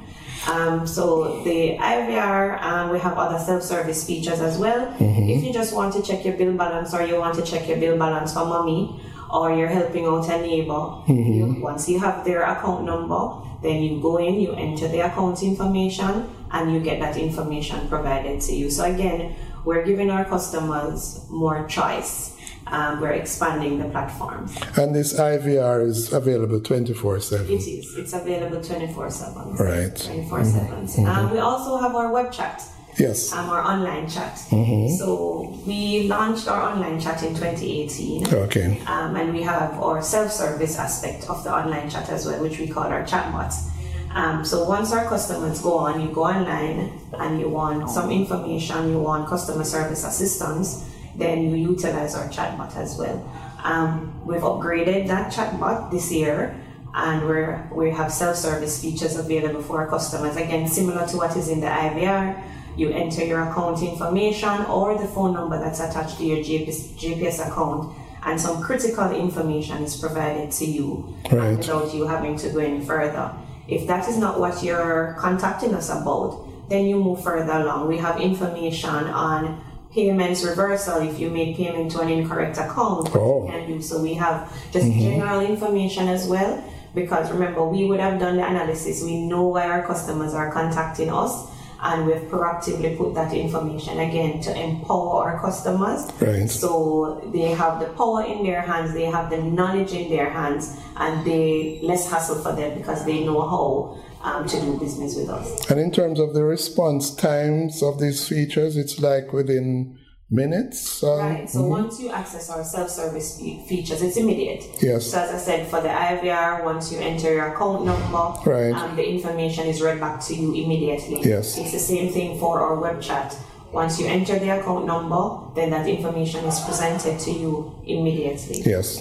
Um, 0.48 0.86
so 0.86 1.42
the 1.42 1.76
IVR, 1.76 2.60
um, 2.62 2.90
we 2.90 2.98
have 3.00 3.18
other 3.18 3.38
self-service 3.38 4.06
features 4.06 4.40
as 4.40 4.58
well. 4.58 4.94
If 5.00 5.42
you 5.42 5.52
just 5.52 5.74
want 5.74 5.94
to 5.94 6.02
check 6.02 6.24
your 6.24 6.36
bill 6.36 6.56
balance 6.56 6.94
or 6.94 7.02
you 7.02 7.16
want 7.18 7.34
to 7.36 7.42
check 7.42 7.68
your 7.68 7.78
bill 7.78 7.98
balance 7.98 8.32
for 8.32 8.44
mommy, 8.44 9.00
or 9.30 9.54
you're 9.54 9.68
helping 9.68 10.06
out 10.06 10.28
a 10.28 10.38
neighbor, 10.40 11.02
you, 11.08 11.56
once 11.60 11.88
you 11.88 11.98
have 11.98 12.24
their 12.24 12.42
account 12.42 12.84
number, 12.84 13.42
then 13.62 13.82
you 13.82 14.00
go 14.00 14.18
in, 14.18 14.40
you 14.40 14.52
enter 14.52 14.88
the 14.88 15.00
account 15.00 15.42
information, 15.42 16.28
and 16.52 16.72
you 16.72 16.80
get 16.80 17.00
that 17.00 17.16
information 17.16 17.88
provided 17.88 18.40
to 18.42 18.54
you. 18.54 18.70
So 18.70 18.84
again, 18.84 19.34
we're 19.64 19.84
giving 19.84 20.10
our 20.10 20.24
customers 20.24 21.26
more 21.30 21.66
choice. 21.66 22.36
Um, 22.68 23.00
we're 23.00 23.12
expanding 23.12 23.78
the 23.78 23.88
platform. 23.88 24.50
And 24.76 24.94
this 24.94 25.14
IVR 25.14 25.86
is 25.86 26.12
available 26.12 26.60
24 26.60 27.20
7. 27.20 27.46
It 27.46 27.52
is. 27.66 27.96
It's 27.96 28.12
available 28.12 28.60
24 28.60 29.10
7. 29.10 29.54
Right. 29.54 29.96
24 29.96 30.44
7. 30.44 31.06
Um, 31.06 31.30
we 31.32 31.38
also 31.38 31.78
have 31.78 31.94
our 31.94 32.12
web 32.12 32.32
chat, 32.32 32.62
Yes. 32.98 33.32
um, 33.32 33.50
our 33.50 33.62
online 33.62 34.08
chat. 34.08 34.38
So 34.38 35.58
we 35.66 36.08
launched 36.08 36.48
our 36.48 36.62
online 36.62 37.00
chat 37.00 37.22
in 37.22 37.34
2018. 37.34 38.34
Okay. 38.34 38.80
Um, 38.86 39.16
and 39.16 39.32
we 39.32 39.42
have 39.42 39.78
our 39.78 40.02
self-service 40.02 40.78
aspect 40.78 41.28
of 41.28 41.44
the 41.44 41.52
online 41.52 41.90
chat 41.90 42.08
as 42.08 42.26
well, 42.26 42.40
which 42.42 42.58
we 42.58 42.66
call 42.68 42.84
our 42.84 43.04
chatbots. 43.04 43.68
Um, 44.14 44.44
so 44.44 44.64
once 44.64 44.92
our 44.92 45.04
customers 45.08 45.60
go 45.60 45.74
on, 45.76 46.00
you 46.00 46.08
go 46.08 46.24
online 46.24 46.90
and 47.18 47.38
you 47.38 47.50
want 47.50 47.90
some 47.90 48.10
information, 48.10 48.88
you 48.88 48.98
want 48.98 49.28
customer 49.28 49.64
service 49.64 50.04
assistance, 50.04 50.88
then 51.16 51.42
you 51.42 51.56
utilize 51.72 52.14
our 52.14 52.28
chatbot 52.28 52.74
as 52.76 52.96
well. 52.98 53.18
Um, 53.62 54.24
we've 54.24 54.40
upgraded 54.40 55.06
that 55.08 55.32
chatbot 55.32 55.90
this 55.90 56.10
year, 56.12 56.54
and 56.94 57.26
we're, 57.26 57.68
we 57.72 57.90
have 57.90 58.10
self-service 58.10 58.80
features 58.80 59.16
available 59.16 59.60
for 59.60 59.80
our 59.82 59.88
customers. 59.88 60.36
Again, 60.36 60.66
similar 60.66 61.06
to 61.08 61.16
what 61.18 61.36
is 61.36 61.48
in 61.48 61.60
the 61.60 61.66
IVR, 61.66 62.42
you 62.76 62.90
enter 62.90 63.24
your 63.24 63.42
account 63.42 63.82
information 63.82 64.64
or 64.66 64.98
the 64.98 65.08
phone 65.08 65.32
number 65.32 65.58
that's 65.58 65.80
attached 65.80 66.18
to 66.18 66.24
your 66.24 66.38
JPS, 66.38 66.96
JPS 66.98 67.46
account, 67.46 67.96
and 68.24 68.40
some 68.40 68.62
critical 68.62 69.10
information 69.12 69.82
is 69.82 69.96
provided 69.96 70.50
to 70.50 70.64
you 70.64 71.14
Right. 71.30 71.56
without 71.56 71.94
you 71.94 72.06
having 72.06 72.36
to 72.38 72.50
go 72.50 72.58
any 72.58 72.84
further. 72.84 73.32
If 73.68 73.86
that 73.86 74.08
is 74.08 74.18
not 74.18 74.38
what 74.38 74.62
you're 74.62 75.16
contacting 75.18 75.74
us 75.74 75.90
about, 75.90 76.46
then 76.68 76.86
you 76.86 77.02
move 77.02 77.22
further 77.22 77.52
along. 77.52 77.88
We 77.88 77.98
have 77.98 78.20
information 78.20 78.90
on 78.90 79.60
payments 79.92 80.44
reversal 80.44 81.00
if 81.00 81.18
you 81.18 81.30
made 81.30 81.56
payment 81.56 81.90
to 81.92 82.00
an 82.00 82.08
incorrect 82.08 82.58
account. 82.58 83.08
Oh. 83.14 83.46
you 83.46 83.52
can 83.52 83.66
do. 83.66 83.82
So 83.82 84.02
we 84.02 84.14
have 84.14 84.52
just 84.70 84.86
mm-hmm. 84.86 85.00
general 85.00 85.40
information 85.40 86.08
as 86.08 86.28
well. 86.28 86.62
Because 86.94 87.30
remember, 87.30 87.64
we 87.64 87.84
would 87.86 88.00
have 88.00 88.18
done 88.18 88.36
the 88.36 88.46
analysis. 88.46 89.02
We 89.02 89.26
know 89.26 89.48
why 89.48 89.68
our 89.68 89.86
customers 89.86 90.32
are 90.32 90.50
contacting 90.50 91.10
us, 91.10 91.46
and 91.80 92.06
we've 92.06 92.22
proactively 92.30 92.96
put 92.96 93.14
that 93.14 93.32
information 93.32 93.98
again 93.98 94.40
to 94.40 94.56
empower 94.58 95.30
our 95.30 95.40
customers. 95.40 96.10
Right. 96.20 96.48
So 96.48 97.28
they 97.32 97.50
have 97.54 97.80
the 97.80 97.86
power 97.86 98.24
in 98.24 98.44
their 98.44 98.62
hands, 98.62 98.94
they 98.94 99.04
have 99.04 99.30
the 99.30 99.38
knowledge 99.38 99.92
in 99.92 100.08
their 100.08 100.30
hands, 100.30 100.78
and 100.96 101.24
they 101.26 101.80
less 101.82 102.10
hassle 102.10 102.42
for 102.42 102.52
them 102.52 102.78
because 102.78 103.04
they 103.04 103.24
know 103.24 103.40
how 103.40 104.02
um, 104.22 104.46
to 104.46 104.60
do 104.60 104.78
business 104.78 105.16
with 105.16 105.28
us. 105.28 105.70
And 105.70 105.78
in 105.78 105.90
terms 105.90 106.18
of 106.18 106.34
the 106.34 106.44
response 106.44 107.14
times 107.14 107.82
of 107.82 108.00
these 108.00 108.26
features, 108.26 108.76
it's 108.76 108.98
like 108.98 109.32
within 109.32 109.98
minutes. 110.30 111.02
Um, 111.04 111.18
Right. 111.18 111.48
So 111.50 111.62
once 111.62 112.00
you 112.00 112.10
access 112.10 112.50
our 112.50 112.64
self-service 112.64 113.38
features, 113.68 114.02
it's 114.02 114.16
immediate. 114.16 114.64
Yes. 114.82 115.06
So 115.10 115.18
as 115.20 115.30
I 115.30 115.38
said, 115.38 115.68
for 115.68 115.80
the 115.80 115.88
IVR, 115.88 116.64
once 116.64 116.92
you 116.92 116.98
enter 116.98 117.32
your 117.32 117.48
account 117.54 117.84
number, 117.84 118.34
Right. 118.44 118.74
um, 118.74 118.96
the 118.96 119.08
information 119.08 119.66
is 119.66 119.80
read 119.80 120.00
back 120.00 120.20
to 120.26 120.34
you 120.34 120.52
immediately. 120.54 121.20
Yes. 121.22 121.56
It's 121.58 121.72
the 121.72 121.78
same 121.78 122.12
thing 122.12 122.38
for 122.38 122.60
our 122.60 122.74
web 122.80 123.00
chat. 123.00 123.36
Once 123.72 124.00
you 124.00 124.06
enter 124.06 124.38
the 124.38 124.48
account 124.58 124.86
number, 124.86 125.38
then 125.54 125.70
that 125.70 125.86
information 125.86 126.44
is 126.44 126.58
presented 126.60 127.18
to 127.20 127.30
you 127.30 127.74
immediately. 127.84 128.62
Yes. 128.64 129.00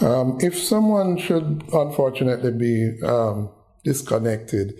Um, 0.00 0.38
if 0.40 0.58
someone 0.58 1.16
should 1.16 1.62
unfortunately 1.72 2.52
be 2.52 3.02
um, 3.02 3.48
disconnected, 3.84 4.74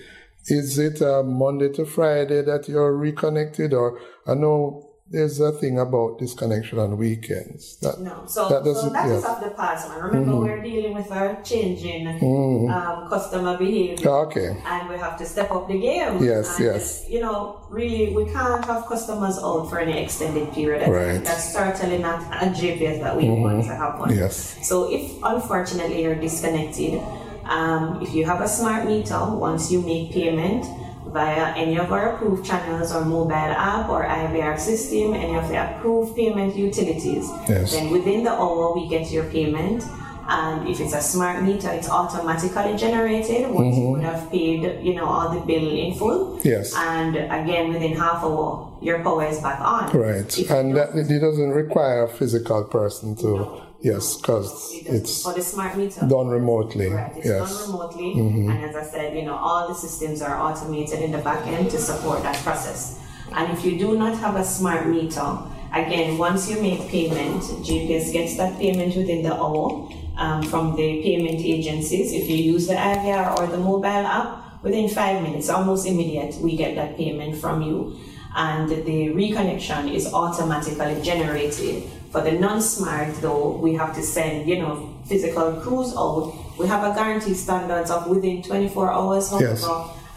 is 0.49 0.79
it 0.79 1.01
uh, 1.01 1.23
Monday 1.23 1.71
to 1.73 1.85
Friday 1.85 2.43
that 2.43 2.69
you're 2.69 2.95
reconnected? 2.97 3.73
Or 3.73 3.99
I 4.27 4.35
know 4.35 4.91
there's 5.09 5.39
a 5.39 5.53
thing 5.53 5.79
about 5.79 6.19
disconnection 6.19 6.79
on 6.81 6.97
weekends. 6.97 7.77
That, 7.77 8.01
No, 8.01 8.25
so 8.27 8.49
that 8.49 8.65
so 8.65 8.75
doesn't. 8.75 8.93
that 8.93 9.09
is 9.09 9.25
of 9.25 9.41
the 9.41 9.51
past, 9.51 9.89
man. 9.89 10.03
Remember, 10.03 10.37
we're 10.37 10.61
dealing 10.61 10.95
with 10.95 11.11
a 11.13 11.39
changing 11.45 12.09
um, 12.09 13.09
customer 13.09 13.57
behavior. 13.57 14.09
Okay. 14.09 14.61
and 14.67 14.89
we 14.89 14.97
have 14.97 15.17
to 15.19 15.25
step 15.25 15.51
up 15.53 15.69
the 15.69 15.79
game. 15.79 16.23
Yes, 16.23 16.57
and 16.57 16.65
yes. 16.65 17.07
You 17.09 17.21
know, 17.21 17.65
really, 17.71 18.13
we 18.17 18.25
can't 18.33 18.65
have 18.65 18.87
customers 18.87 19.39
out 19.39 19.71
for 19.71 19.79
any 19.79 20.03
extended 20.03 20.53
period. 20.53 20.89
Right. 20.89 21.15
Mm-hmm. 21.15 21.25
That's 21.25 21.53
certainly 21.53 21.99
not 21.99 22.23
a 22.43 22.47
GPS 22.51 23.01
that 23.01 23.17
we 23.17 23.29
want 23.29 23.65
to 23.65 23.75
happen. 23.77 24.17
Yes. 24.17 24.59
So 24.67 24.93
if 24.93 25.13
unfortunately 25.23 26.03
you're 26.03 26.17
disconnected, 26.17 27.01
um, 27.45 28.03
if 28.03 28.13
you 28.13 28.25
have 28.27 28.41
a 28.41 28.49
smart 28.49 28.87
meter, 28.87 29.25
once 29.25 29.71
you 29.71 29.83
make 29.83 30.11
payment 30.11 30.67
via 31.13 31.55
any 31.57 31.79
of 31.79 31.93
our 31.93 32.15
approved 32.15 32.45
channels 32.45 32.93
or 32.95 33.05
mobile 33.05 33.33
app 33.33 33.89
or 33.89 34.05
IVR 34.05 34.59
system, 34.59 35.15
any 35.15 35.35
of 35.37 35.49
the 35.49 35.57
approved 35.57 36.17
payment 36.17 36.57
utilities, 36.57 37.29
Yes. 37.49 37.73
then 37.73 37.91
within 37.91 38.25
the 38.25 38.31
hour 38.33 38.75
we 38.75 38.89
get 38.89 39.11
your 39.11 39.25
payment. 39.25 39.85
And 40.29 40.69
if 40.69 40.81
it's 40.81 40.93
a 40.93 41.01
smart 41.01 41.45
meter, 41.45 41.71
it's 41.71 41.89
automatically 41.89 42.77
generated 42.77 43.49
once 43.49 43.77
you 43.77 43.91
would 43.91 44.03
have 44.03 44.29
paid, 44.29 44.85
you 44.85 44.95
know, 44.97 45.07
all 45.07 45.29
the 45.33 45.39
bill 45.47 45.71
in 45.71 45.95
full. 45.95 46.39
Mm-hmm. 46.39 46.49
Yes. 46.49 46.75
And 46.77 47.15
again, 47.17 47.73
within 47.73 47.93
half 47.97 48.25
hour, 48.25 48.69
your 48.83 49.05
power 49.05 49.25
is 49.27 49.39
back 49.41 49.61
on. 49.61 49.97
Right. 49.97 50.37
If 50.37 50.51
And 50.51 50.77
that, 50.77 50.97
it 50.97 51.21
doesn't 51.21 51.51
require 51.51 52.03
a 52.03 52.09
physical 52.09 52.65
person 52.65 53.15
to, 53.23 53.63
yes, 53.91 54.05
because 54.17 54.51
it's 54.97 55.23
for 55.23 55.33
the 55.39 55.43
smart 55.53 55.73
meter. 55.81 56.01
done 56.15 56.29
remotely. 56.39 56.89
Right, 56.91 57.13
it's 57.17 57.27
Yes. 57.33 57.41
done 57.45 57.57
remotely, 57.67 58.09
Mm-hmm. 58.23 58.51
and 58.51 58.59
as 58.69 58.75
I 58.83 58.85
said, 58.95 59.09
you 59.19 59.25
know, 59.29 59.37
all 59.47 59.63
the 59.73 59.75
systems 59.85 60.19
are 60.27 60.37
automated 60.47 60.99
in 61.07 61.11
the 61.17 61.23
back 61.29 61.43
end 61.47 61.71
to 61.75 61.79
support 61.91 62.19
that 62.29 62.37
process. 62.47 62.81
And 63.37 63.45
if 63.55 63.61
you 63.67 63.73
do 63.85 63.89
not 64.03 64.15
have 64.25 64.35
a 64.37 64.45
smart 64.57 64.83
meter, 64.95 65.29
again, 65.83 66.09
once 66.27 66.43
you 66.51 66.57
make 66.69 66.83
payment, 66.97 67.43
JPS 67.69 68.07
gets 68.17 68.33
that 68.41 68.53
payment 68.63 68.93
within 69.01 69.21
the 69.29 69.35
hour 69.35 69.69
um, 70.23 70.43
from 70.51 70.65
the 70.81 70.89
payment 71.07 71.41
agencies. 71.57 72.13
If 72.21 72.25
you 72.31 72.39
use 72.55 72.65
the 72.73 72.75
IVR 72.93 73.27
or 73.39 73.45
the 73.55 73.59
mobile 73.71 74.07
app, 74.19 74.29
within 74.63 74.89
five 74.89 75.23
minutes, 75.27 75.47
almost 75.57 75.87
immediate, 75.87 76.33
we 76.47 76.57
get 76.57 76.75
that 76.81 76.97
payment 76.97 77.33
from 77.43 77.57
you. 77.69 77.77
And 78.37 78.69
the 78.69 79.09
reconnection 79.15 79.93
is 79.93 80.13
automatically 80.13 81.01
generated. 81.03 81.85
For 82.13 82.21
the 82.21 82.33
non-smart 82.33 83.15
though, 83.23 83.57
we 83.57 83.75
have 83.75 83.95
to 83.97 84.03
send, 84.03 84.47
you 84.49 84.59
know, 84.61 84.95
physical 85.07 85.53
crews 85.55 85.95
out. 85.97 86.35
We 86.59 86.67
have 86.67 86.85
a 86.85 86.95
guarantee 86.95 87.33
standards 87.35 87.91
of 87.91 88.07
within 88.09 88.43
24 88.43 88.93
hours. 88.93 89.31
However, 89.31 89.47
Yes. 89.47 89.65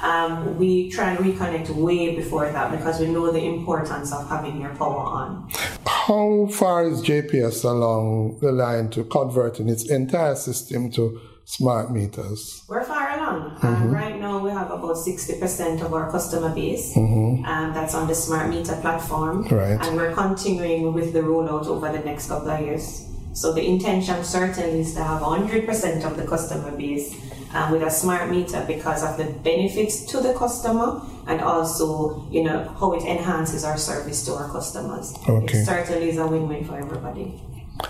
um, 0.02 0.58
we 0.58 0.90
try 0.90 1.12
and 1.12 1.20
reconnect 1.20 1.70
way 1.70 2.16
before 2.16 2.52
that 2.52 2.72
because 2.72 3.00
we 3.00 3.08
know 3.08 3.32
the 3.32 3.44
importance 3.44 4.12
of 4.12 4.28
having 4.28 4.60
your 4.62 4.76
power 4.76 4.98
on. 5.00 5.50
How 5.88 6.48
far 6.52 6.88
is 6.88 7.02
JPS 7.02 7.64
along 7.64 8.40
the 8.42 8.52
line 8.52 8.90
to 8.90 9.04
converting 9.06 9.70
its 9.70 9.90
entire 9.90 10.36
system 10.36 10.92
to 10.92 11.20
smart 11.46 11.92
meters? 11.92 12.64
We're 12.68 12.84
far 12.84 13.09
along. 13.36 13.58
Um, 13.62 13.92
right 13.92 14.20
now, 14.20 14.40
we 14.40 14.52
have 14.52 14.72
about 14.72 14.96
60% 14.96 15.82
of 15.82 15.94
our 15.94 16.12
customer 16.12 16.54
base 16.54 16.96
um, 16.98 17.72
that's 17.74 17.94
on 17.94 18.08
the 18.08 18.16
smart 18.16 18.50
meter 18.50 18.76
platform. 18.76 19.44
Right. 19.48 19.78
And 19.82 19.96
we're 19.96 20.14
continuing 20.14 20.94
with 20.94 21.14
the 21.14 21.20
rollout 21.22 21.68
over 21.68 21.92
the 21.92 22.00
next 22.00 22.28
couple 22.28 22.50
of 22.50 22.62
years. 22.62 23.06
So 23.34 23.54
the 23.54 23.66
intention 23.66 24.24
certainly 24.24 24.82
is 24.82 24.94
to 24.96 25.04
have 25.04 25.22
100% 25.22 26.06
of 26.06 26.18
the 26.18 26.26
customer 26.26 26.72
base 26.76 27.16
uh, 27.54 27.70
with 27.72 27.84
a 27.84 27.92
smart 27.92 28.30
meter 28.30 28.64
because 28.68 29.04
of 29.04 29.18
the 29.18 29.32
benefits 29.40 30.06
to 30.06 30.20
the 30.20 30.34
customer 30.34 31.02
and 31.28 31.42
also, 31.42 32.28
you 32.32 32.44
know, 32.44 32.64
how 32.80 32.94
it 32.94 33.04
enhances 33.04 33.64
our 33.64 33.78
service 33.78 34.26
to 34.26 34.34
our 34.34 34.50
customers. 34.52 35.14
Okay. 35.28 35.60
It 35.60 35.66
certainly 35.66 36.10
is 36.10 36.18
a 36.18 36.28
win-win 36.28 36.66
for 36.66 36.78
everybody. 36.78 37.42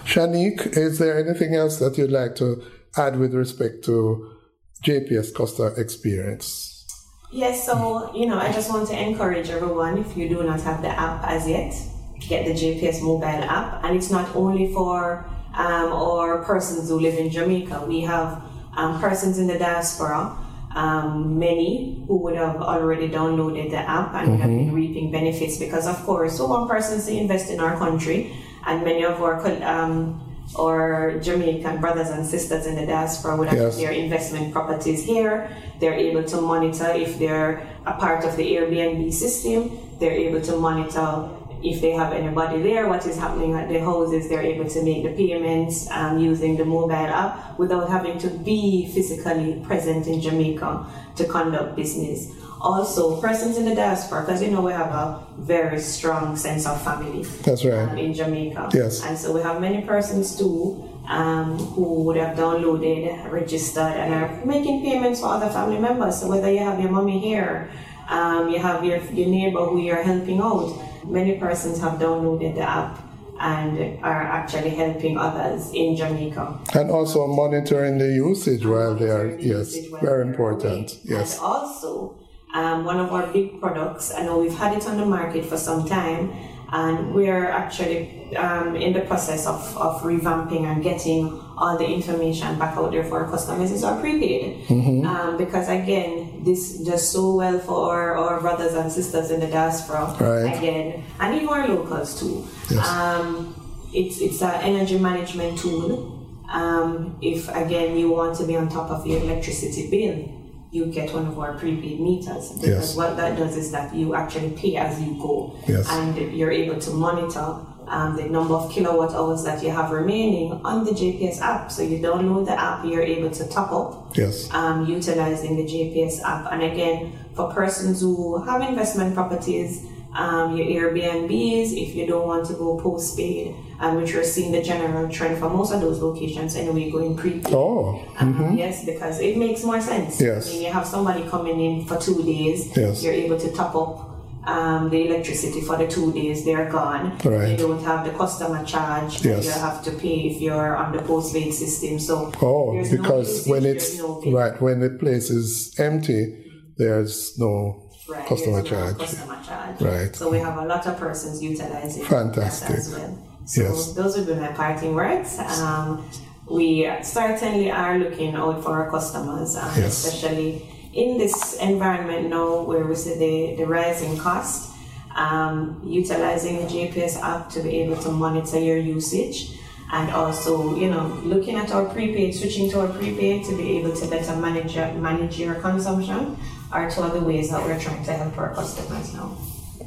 Shanique, 0.06 0.78
is 0.78 1.00
there 1.00 1.18
anything 1.18 1.56
else 1.56 1.80
that 1.80 1.98
you'd 1.98 2.12
like 2.12 2.36
to 2.36 2.64
add 2.96 3.18
with 3.18 3.34
respect 3.34 3.84
to 3.86 4.39
JPS 4.84 5.34
customer 5.34 5.74
experience? 5.78 6.86
Yes, 7.32 7.66
so 7.66 8.12
you 8.16 8.26
know, 8.26 8.40
I 8.40 8.52
just 8.52 8.70
want 8.70 8.88
to 8.90 9.00
encourage 9.00 9.50
everyone 9.50 10.00
if 10.00 10.18
you 10.18 10.28
do 10.28 10.42
not 10.44 10.62
have 10.62 10.82
the 10.82 10.90
app 10.90 11.24
as 11.26 11.48
yet, 11.48 11.76
get 12.20 12.46
the 12.46 12.54
JPS 12.54 13.02
mobile 13.04 13.26
app, 13.26 13.84
and 13.84 13.96
it's 13.96 14.10
not 14.10 14.36
only 14.36 14.74
for 14.74 15.30
um, 15.54 15.92
our 15.92 16.44
persons 16.44 16.90
who 16.90 17.00
live 17.00 17.16
in 17.16 17.30
Jamaica. 17.30 17.86
We 17.88 18.02
have 18.02 18.42
um, 18.76 19.00
persons 19.00 19.38
in 19.38 19.48
the 19.48 19.60
diaspora, 19.60 20.36
um, 20.76 21.38
many 21.38 22.04
who 22.08 22.18
would 22.18 22.36
have 22.36 22.58
already 22.58 23.10
downloaded 23.10 23.72
the 23.72 23.78
app 23.78 24.14
and 24.16 24.32
would 24.32 24.40
have 24.40 24.50
been 24.50 24.74
reaping 24.74 25.12
benefits 25.12 25.58
because, 25.58 25.88
of 25.88 25.98
course, 26.06 26.40
we 26.40 26.46
want 26.46 26.70
persons 26.70 27.06
to 27.06 27.14
invest 27.14 27.52
in 27.52 27.60
our 27.60 27.78
country, 27.78 28.34
and 28.66 28.84
many 28.84 29.04
of 29.06 29.22
our 29.22 29.46
um, 29.64 30.29
or 30.56 31.20
Jamaican 31.22 31.80
brothers 31.80 32.10
and 32.10 32.26
sisters 32.26 32.66
in 32.66 32.76
the 32.76 32.86
diaspora 32.86 33.36
would 33.38 33.50
have 33.50 33.58
Yes. 33.60 33.78
their 33.78 33.92
investment 33.92 34.52
properties 34.52 35.04
here. 35.04 35.50
They're 35.80 35.94
able 35.94 36.24
to 36.24 36.42
monitor 36.42 36.90
if 36.92 37.20
they're 37.20 37.62
a 37.86 37.94
part 37.94 38.24
of 38.26 38.36
the 38.36 38.44
Airbnb 38.56 39.14
system. 39.14 39.78
They're 40.00 40.12
able 40.28 40.42
to 40.42 40.58
monitor 40.58 41.30
if 41.62 41.82
they 41.82 41.92
have 41.92 42.14
anybody 42.14 42.62
there, 42.62 42.88
what 42.88 43.06
is 43.06 43.18
happening 43.18 43.54
at 43.54 43.68
the 43.68 43.80
houses. 43.80 44.30
They're 44.30 44.42
able 44.42 44.68
to 44.70 44.82
make 44.84 45.04
the 45.04 45.10
payments 45.12 45.90
um, 45.92 46.18
using 46.18 46.56
the 46.58 46.64
mobile 46.66 46.94
app 46.94 47.60
without 47.60 47.90
having 47.90 48.18
to 48.20 48.30
be 48.30 48.88
physically 48.94 49.62
present 49.68 50.08
in 50.08 50.22
Jamaica 50.22 50.86
to 51.18 51.26
conduct 51.26 51.76
business. 51.76 52.32
Also, 52.62 53.22
persons 53.22 53.58
in 53.58 53.66
the 53.66 53.74
diaspora, 53.74 54.22
because 54.22 54.42
you 54.42 54.52
know 54.52 54.62
we 54.62 54.72
have 54.72 54.92
a 54.92 55.26
very 55.38 55.80
strong 55.80 56.36
sense 56.36 56.66
of 56.68 56.82
family 56.84 57.24
That's 57.44 57.64
right. 57.64 57.88
um, 57.88 57.98
in 57.98 58.14
Jamaica. 58.14 58.70
Yes. 58.74 59.04
And 59.06 59.18
so 59.18 59.32
we 59.34 59.42
have 59.42 59.62
many 59.62 59.82
persons 59.82 60.38
too 60.38 60.90
um, 61.08 61.58
who 61.58 62.04
would 62.04 62.18
have 62.18 62.38
downloaded, 62.38 63.32
registered, 63.32 63.96
and 63.96 64.14
are 64.14 64.46
making 64.46 64.84
payments 64.84 65.22
for 65.22 65.28
other 65.28 65.50
family 65.50 65.80
members. 65.80 66.20
So 66.20 66.28
whether 66.28 66.52
you 66.52 66.60
have 66.60 66.80
your 66.80 66.92
mommy 66.92 67.20
here, 67.20 67.70
um, 68.10 68.50
you 68.50 68.60
have 68.60 68.84
your, 68.84 68.98
your 68.98 69.28
neighbor 69.28 69.66
who 69.66 69.80
you're 69.80 70.04
helping 70.04 70.40
out, 70.42 70.78
many 71.06 71.40
persons 71.40 71.80
have 71.80 71.94
downloaded 71.94 72.56
the 72.56 72.62
app 72.62 73.00
and 73.40 74.04
are 74.04 74.24
actually 74.24 74.72
helping 74.72 75.18
others 75.18 75.72
in 75.74 75.96
Jamaica. 75.96 76.60
And 76.74 76.92
also 76.92 77.26
monitoring 77.26 77.98
the 77.98 78.08
usage 78.08 78.66
while 78.66 78.96
they 78.96 79.10
are, 79.10 79.30
yes, 79.40 79.78
very 80.02 80.28
important. 80.28 81.00
Yes. 81.06 81.38
And 81.38 81.46
also, 81.46 82.19
um, 82.54 82.86
one 82.86 83.00
of 83.00 83.12
our 83.12 83.28
big 83.28 83.60
products, 83.60 84.14
I 84.14 84.24
know 84.24 84.40
we've 84.40 84.58
had 84.58 84.76
it 84.78 84.88
on 84.88 84.98
the 84.98 85.06
market 85.06 85.46
for 85.46 85.58
some 85.58 85.88
time, 85.88 86.32
and 86.72 87.14
we're 87.14 87.50
actually 87.50 88.36
um, 88.36 88.76
in 88.76 88.94
the 88.94 89.02
process 89.02 89.48
of, 89.48 89.76
of 89.78 90.02
revamping 90.02 90.66
and 90.66 90.84
getting 90.84 91.40
all 91.58 91.78
the 91.78 91.86
information 91.86 92.58
back 92.60 92.78
out 92.78 92.92
there 92.92 93.04
for 93.04 93.24
our 93.24 93.30
customers 93.30 93.72
is 93.72 93.84
our 93.84 94.00
prepaid. 94.00 94.66
Mm-hmm. 94.68 95.06
Um, 95.06 95.38
because 95.38 95.68
again, 95.68 96.44
this 96.44 96.78
does 96.78 97.12
so 97.12 97.36
well 97.36 97.60
for 97.60 97.92
our, 97.92 98.16
our 98.16 98.42
brothers 98.42 98.74
and 98.74 98.92
sisters 98.92 99.32
in 99.32 99.40
the 99.40 99.48
diaspora. 99.48 100.16
Right. 100.20 100.58
Again, 100.58 101.04
and 101.20 101.36
even 101.36 101.50
our 101.50 101.68
locals 101.68 102.20
too. 102.20 102.48
Yes. 102.70 102.88
Um, 102.88 103.56
it's 103.92 104.22
it's 104.22 104.42
an 104.42 104.62
energy 104.62 105.00
management 105.00 105.58
tool. 105.58 106.16
Um, 106.52 107.18
if 107.22 107.50
again 107.50 107.98
you 107.98 108.12
want 108.12 108.38
to 108.38 108.46
be 108.46 108.56
on 108.56 108.70
top 108.70 108.90
of 108.92 109.06
your 109.06 109.20
electricity 109.20 109.90
bill, 109.90 110.39
you 110.72 110.86
get 110.88 111.14
one 111.14 111.26
of 111.28 111.38
our 111.40 111.54
prepaid 111.58 112.00
meters 112.00 112.52
because 112.52 112.68
Yes. 112.68 112.96
what 112.96 113.18
that 113.18 113.38
does 113.38 113.58
is 113.58 113.72
that 113.72 113.94
you 113.96 114.14
actually 114.16 114.52
pay 114.52 114.76
as 114.76 115.02
you 115.02 115.18
go, 115.20 115.56
Yes. 115.68 115.88
and 115.90 116.16
you're 116.38 116.52
able 116.52 116.80
to 116.80 116.92
monitor 116.92 117.56
um, 117.88 118.16
the 118.16 118.26
number 118.26 118.54
of 118.54 118.70
kilowatt 118.72 119.16
hours 119.16 119.44
that 119.44 119.64
you 119.64 119.72
have 119.72 119.90
remaining 119.90 120.52
on 120.64 120.84
the 120.86 120.92
JPS 120.92 121.42
app. 121.42 121.72
So 121.72 121.82
you 121.82 121.98
download 121.98 122.46
the 122.46 122.52
app, 122.60 122.86
you're 122.86 123.02
able 123.02 123.32
to 123.32 123.48
top 123.50 123.72
up 123.72 124.16
Yes. 124.16 124.48
um, 124.54 124.86
utilizing 124.86 125.58
the 125.58 125.64
JPS 125.64 126.22
app. 126.24 126.52
And 126.52 126.62
again, 126.62 127.14
for 127.34 127.52
persons 127.52 128.02
who 128.02 128.44
have 128.44 128.62
investment 128.62 129.16
properties, 129.16 129.88
um, 130.14 130.58
your 130.58 130.92
Airbnbs, 130.92 131.72
if 131.74 131.96
you 131.96 132.06
don't 132.08 132.28
want 132.28 132.48
to 132.48 132.54
go 132.54 132.80
postpaid, 132.80 133.56
um, 133.80 133.96
which 133.98 134.14
we're 134.14 134.24
seeing 134.24 134.52
the 134.52 134.62
general 134.62 135.08
trend 135.10 135.38
for 135.38 135.50
most 135.50 135.72
of 135.72 135.82
those 135.82 136.00
locations 136.00 136.56
anyway, 136.56 136.90
going 136.90 137.16
prepaid. 137.16 137.54
Oh, 137.54 138.02
Um, 138.20 138.56
Yes, 138.58 138.86
because 138.86 139.20
it 139.20 139.38
makes 139.38 139.64
more 139.64 139.80
sense. 139.82 140.20
Yes. 140.20 140.52
Mean, 140.52 140.64
you 140.64 140.72
have 140.72 140.86
somebody 140.86 141.24
coming 141.30 141.60
in 141.60 141.86
for 141.86 141.98
two 141.98 142.24
days, 142.24 142.76
Yes. 142.76 143.04
you're 143.04 143.14
able 143.14 143.40
to 143.40 143.52
top 143.54 143.76
up 143.76 144.06
um, 144.46 144.90
the 144.90 145.06
electricity 145.08 145.62
for 145.62 145.78
the 145.78 145.86
two 145.86 146.12
days 146.14 146.44
they're 146.44 146.70
gone. 146.72 147.18
Right. 147.24 147.50
You 147.52 147.58
don't 147.58 147.84
have 147.84 148.06
the 148.06 148.12
customer 148.12 148.64
charge 148.66 149.24
Yes. 149.24 149.46
you 149.46 149.52
have 149.52 149.84
to 149.84 149.92
pay 149.92 150.28
if 150.30 150.42
you're 150.42 150.76
on 150.76 150.96
the 150.96 151.04
postpaid 151.04 151.54
system. 151.54 152.00
So 152.00 152.32
oh, 152.42 152.74
there's 152.74 152.92
no 152.94 153.02
because 153.02 153.46
when 153.48 153.66
it's 153.66 153.98
no 154.00 154.22
right 154.32 154.60
when 154.62 154.80
the 154.80 154.90
place 154.92 155.30
is 155.30 155.78
empty, 155.80 156.46
there's 156.78 157.38
no 157.38 157.89
Right, 158.10 158.26
customer 158.26 158.64
charge. 158.64 158.98
Customer 158.98 159.40
charge. 159.46 159.82
Right. 159.82 160.16
So 160.16 160.30
we 160.32 160.40
have 160.40 160.58
a 160.58 160.66
lot 160.66 160.86
of 160.88 160.98
persons 160.98 161.42
utilizing 161.44 162.06
Fantastic. 162.06 162.68
that 162.70 162.78
as 162.78 162.90
well. 162.96 163.18
So 163.46 163.62
Yes. 163.64 163.94
those 163.94 164.18
would 164.18 164.28
be 164.28 164.36
my 164.36 164.48
parting 164.50 164.96
words. 164.96 165.38
Um, 165.40 166.10
we 166.50 166.90
certainly 167.04 167.70
are 167.72 167.98
looking 168.00 168.36
out 168.36 168.64
for 168.64 168.72
our 168.82 168.90
customers, 168.90 169.56
um, 169.56 169.70
Yes. 169.78 170.06
especially 170.06 170.66
in 170.94 171.18
this 171.18 171.56
environment 171.58 172.30
now 172.30 172.64
where 172.64 172.86
we 172.86 172.96
see 172.96 173.16
the, 173.18 173.56
the 173.58 173.66
rising 173.68 174.18
cost. 174.18 174.72
Um, 175.16 175.82
utilizing 175.86 176.58
the 176.60 176.68
JPS 176.68 177.18
app 177.22 177.50
to 177.52 177.62
be 177.62 177.82
able 177.82 177.98
to 178.04 178.10
monitor 178.12 178.60
your 178.60 178.78
usage 178.78 179.58
and 179.92 180.12
also, 180.12 180.76
you 180.76 180.90
know, 180.90 181.20
looking 181.24 181.56
at 181.56 181.72
our 181.72 181.86
prepaid, 181.86 182.36
switching 182.36 182.70
to 182.72 182.82
our 182.82 182.88
prepaid 182.88 183.44
to 183.46 183.58
be 183.58 183.78
able 183.80 183.92
to 183.96 184.08
better 184.08 184.36
manage 184.36 184.76
your, 184.76 184.88
manage 184.94 185.40
your 185.40 185.56
consumption 185.56 186.38
are 186.72 186.90
two 186.90 187.02
of 187.02 187.14
the 187.14 187.22
ways 187.22 187.50
that 187.50 187.64
we're 187.64 187.80
trying 187.80 188.04
to 188.06 188.14
help 188.14 188.38
our 188.38 188.54
customers 188.54 189.14
now. 189.14 189.38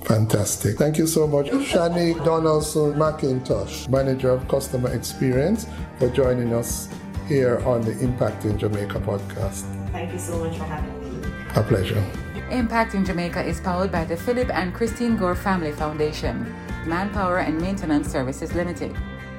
Fantastic. 0.04 0.76
Thank 0.76 0.98
you 0.98 1.06
so 1.06 1.26
much, 1.26 1.46
Shani 1.46 2.22
Donaldson 2.24 2.94
McIntosh, 2.94 3.88
Manager 3.88 4.30
of 4.30 4.48
Customer 4.48 4.92
Experience, 4.92 5.66
for 5.98 6.08
joining 6.10 6.52
us 6.52 6.88
here 7.28 7.62
on 7.64 7.82
the 7.82 7.92
Impacting 7.92 8.58
Jamaica 8.58 8.98
podcast. 9.00 9.62
Thank 9.92 10.12
you 10.12 10.18
so 10.18 10.38
much 10.38 10.58
for 10.58 10.64
having 10.64 11.22
me. 11.22 11.28
A 11.54 11.62
pleasure. 11.62 12.02
Impacting 12.50 13.06
Jamaica 13.06 13.42
is 13.44 13.60
powered 13.60 13.92
by 13.92 14.04
the 14.04 14.16
Philip 14.16 14.50
and 14.50 14.74
Christine 14.74 15.16
Gore 15.16 15.36
Family 15.36 15.72
Foundation, 15.72 16.52
Manpower 16.84 17.38
and 17.38 17.60
Maintenance 17.60 18.10
Services 18.10 18.54
Limited, 18.54 18.94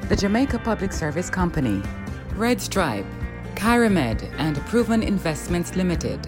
the 0.07 0.15
Jamaica 0.15 0.59
Public 0.59 0.93
Service 0.93 1.29
Company, 1.29 1.83
Red 2.35 2.61
Stripe, 2.61 3.05
Kyramed, 3.55 4.31
and 4.37 4.57
Proven 4.61 5.03
Investments 5.03 5.75
Limited. 5.75 6.27